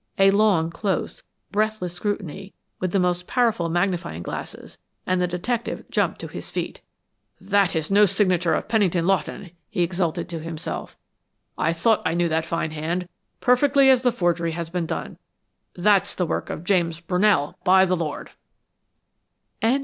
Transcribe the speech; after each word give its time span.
A 0.17 0.31
long, 0.31 0.71
close, 0.71 1.21
breathless 1.51 1.93
scrutiny, 1.93 2.55
with 2.79 2.91
the 2.91 2.97
most 2.97 3.27
powerful 3.27 3.69
magnifying 3.69 4.23
glasses, 4.23 4.79
and 5.05 5.21
the 5.21 5.27
detective 5.27 5.83
jumped 5.91 6.19
to 6.21 6.27
his 6.27 6.49
feet. 6.49 6.81
"That's 7.39 7.91
no 7.91 8.07
signature 8.07 8.55
of 8.55 8.67
Pennington 8.67 9.05
Lawton," 9.05 9.51
he 9.69 9.83
exulted 9.83 10.27
to 10.29 10.39
himself. 10.39 10.97
"I 11.55 11.71
thought 11.73 12.01
I 12.03 12.15
knew 12.15 12.27
that 12.29 12.47
fine 12.47 12.71
hand, 12.71 13.09
perfectly 13.41 13.91
as 13.91 14.01
the 14.01 14.11
forgery 14.11 14.53
has 14.53 14.71
been 14.71 14.87
done. 14.87 15.19
That's 15.75 16.15
the 16.15 16.25
work 16.25 16.49
of 16.49 16.63
James 16.63 16.99
Brunell, 16.99 17.53
by 17.63 17.85
the 17.85 17.95
Lord!" 17.95 18.31